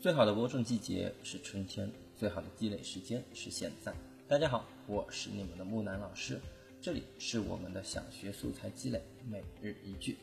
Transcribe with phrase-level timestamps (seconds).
[0.00, 3.92] 最好的播种季节是春天，最好的积累时间是现在。
[4.28, 6.40] 大家好，我是你们的木南老师，
[6.80, 10.16] 这里是我们的小学素材积累每日一句。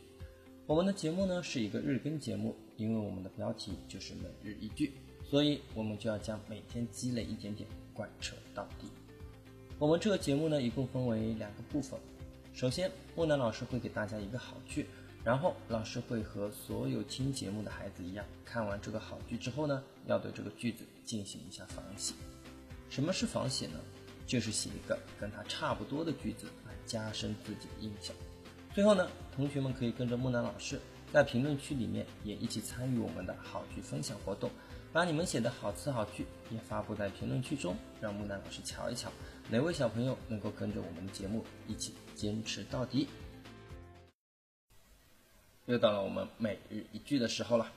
[0.66, 4.94] 我们的节目呢是一个日更节目，因为我们的标题就是每日一句，
[5.30, 8.88] 所以我们就要将每天积累一点点贯彻到底。
[9.78, 12.00] 我们这个节目呢一共分为两个部分，
[12.54, 14.86] 首先木南老师会给大家一个好句。
[15.26, 22.14] 然后老师会和所有听节目的孩子一样，看完这个好句之后呢，要对这个句子进行一下仿写。
[22.92, 23.80] 什么是仿写呢？
[24.28, 28.16] 就是写一个跟它差不多的句子来加深自己的印象。
[28.74, 30.80] 最后呢，同学们可以跟着木南老师
[31.12, 34.52] 在评论区里面也一起参与我们的好句分享活动，
[34.94, 39.12] 把你们写的好词好句也发布在评论区中，让木南老师瞧一瞧
[39.50, 43.08] 哪位小朋友能够跟着我们的节目一起坚持到底。
[45.66, 47.72] 又到了我们每日一句的时候了，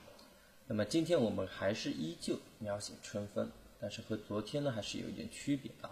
[0.67, 5.89] 那么今天我们还是依旧描写春分，但是和昨天呢还是有一点区别的。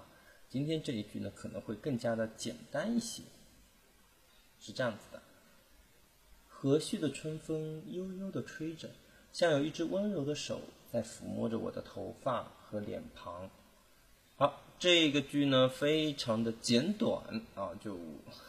[0.48, 3.24] 今天这一句呢可能会更加的简单一些，
[4.60, 5.22] 是这样子的：
[6.48, 8.90] 和煦的春风悠悠的吹着，
[9.34, 13.50] 像有一只温柔的手在抚摸着我的头发和脸庞。
[14.38, 17.98] 好，这个句呢非常的简短啊，就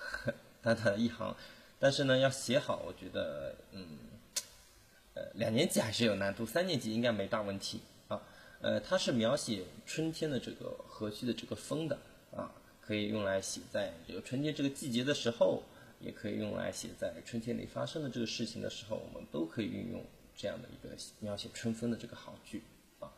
[0.63, 1.35] 短短一行。
[1.79, 3.99] 但是呢，要写好，我觉得，嗯，
[5.15, 8.21] 呃，两年级还是有难度，三年级应该没大问题啊。
[8.61, 11.97] 呃，它是描写春天的这个和煦的这个风的
[12.35, 15.63] 啊，可以用来写在这个春天这个季节的时候，
[16.01, 20.05] 也可以用来写在春天里发生的这个事情的时候，我们都可以运用
[20.37, 22.65] 这样的一个描写春风的这个好句
[22.99, 23.13] 啊。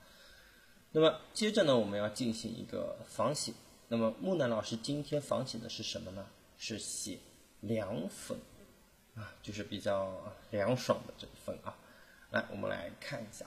[0.93, 3.55] 那么接着呢，我们要进行一个仿写。
[3.89, 6.27] 那么木南老师今天仿写的是什么呢？
[6.59, 7.19] 是写。
[7.61, 8.39] 凉风，
[9.15, 10.13] 啊，就是比较
[10.51, 11.77] 凉爽的这一份啊。
[12.31, 13.45] 来，我们来看一下。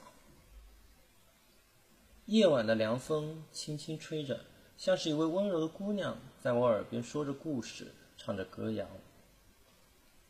[2.26, 4.40] 夜晚的凉风轻轻吹着，
[4.76, 8.86] 像是一位温柔的姑娘在我耳边说着故事，唱着歌谣。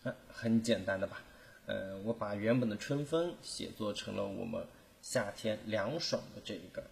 [0.03, 1.23] 啊，很简单的吧？
[1.67, 4.67] 呃，我把原本的春风写作成了我们
[5.00, 6.83] 夏天凉爽的这一个，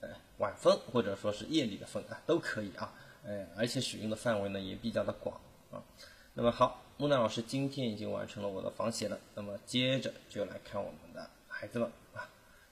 [0.00, 2.94] 呃，晚风或者说是夜里的风啊，都可以啊。
[3.24, 5.40] 呃，而且使用的范围呢也比较的广。
[5.70, 5.82] 啊，
[6.34, 9.18] 那么好，木兰老师今天已经完成了我的仿写了。
[9.34, 12.28] 那么接着就来看我们的孩子们啊，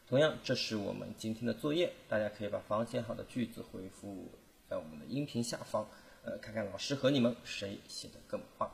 [0.08, 4.28] 同样这是我们今天的作业，大家可以把仿写好的句子回复
[4.68, 5.86] 在我们的音频下方，
[6.24, 8.70] 呃，看看老师和你们谁写的更棒。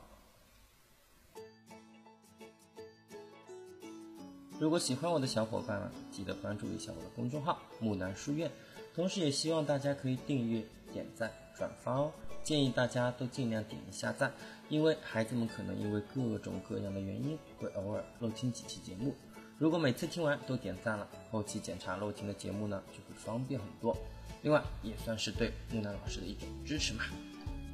[4.57, 8.49] 如果喜欢我的小伙伴，记得关注一下我的公众号木兰书院，
[8.95, 10.63] 同时也希望大家可以订阅、
[10.95, 12.09] 点赞、转发哦。
[12.41, 14.31] 建议大家都尽量点一下赞，
[14.69, 19.13] 因为孩子们可能因为各种各样的原因会偶尔漏听几期节目。
[19.57, 23.97] 如果每次听完都点赞了，后期检查漏听的节目呢就会方便很多。
[24.41, 27.03] 另外也算是对木兰老师的一种支持嘛，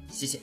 [0.08, 0.40] 谢谢。